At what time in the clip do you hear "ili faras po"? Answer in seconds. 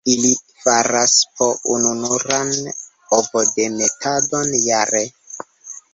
0.11-1.49